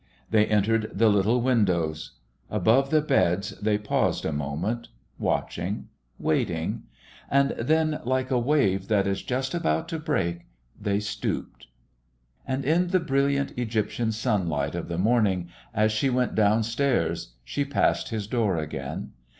They 0.31 0.47
entered 0.47 0.89
the 0.95 1.09
little 1.09 1.41
windows. 1.41 2.13
Above 2.49 2.89
the 2.89 3.01
beds 3.03 3.51
they 3.61 3.77
paused 3.77 4.25
a 4.25 4.31
moment, 4.33 4.87
watching, 5.19 5.89
waiting, 6.17 6.85
and 7.29 7.51
then, 7.51 7.99
like 8.03 8.31
a 8.31 8.39
wave 8.39 8.87
that 8.87 9.05
is 9.05 9.21
just 9.21 9.53
about 9.53 9.87
to 9.89 9.99
break, 9.99 10.47
they 10.81 10.99
stooped.... 10.99 11.67
And 12.47 12.65
in 12.65 12.87
the 12.87 12.99
brilliant 12.99 13.55
Egyptian 13.59 14.11
sunlight 14.11 14.73
of 14.73 14.87
the 14.87 14.97
morning, 14.97 15.49
as 15.71 15.91
she 15.91 16.09
went 16.09 16.33
downstairs, 16.33 17.35
she 17.43 17.63
passed 17.63 18.09
his 18.09 18.25
door 18.25 18.57
again. 18.57 19.11